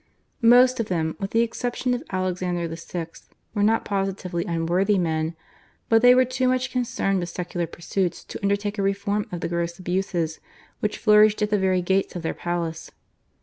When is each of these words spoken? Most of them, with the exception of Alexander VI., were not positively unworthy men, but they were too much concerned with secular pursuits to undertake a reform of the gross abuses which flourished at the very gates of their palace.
Most 0.41 0.79
of 0.79 0.87
them, 0.87 1.15
with 1.19 1.29
the 1.29 1.41
exception 1.43 1.93
of 1.93 2.01
Alexander 2.09 2.67
VI., 2.73 3.05
were 3.53 3.61
not 3.61 3.85
positively 3.85 4.43
unworthy 4.45 4.97
men, 4.97 5.35
but 5.89 6.01
they 6.01 6.15
were 6.15 6.25
too 6.25 6.47
much 6.47 6.71
concerned 6.71 7.19
with 7.19 7.29
secular 7.29 7.67
pursuits 7.67 8.23
to 8.23 8.41
undertake 8.41 8.79
a 8.79 8.81
reform 8.81 9.27
of 9.31 9.41
the 9.41 9.47
gross 9.47 9.77
abuses 9.77 10.39
which 10.79 10.97
flourished 10.97 11.43
at 11.43 11.51
the 11.51 11.59
very 11.59 11.83
gates 11.83 12.15
of 12.15 12.23
their 12.23 12.33
palace. 12.33 12.89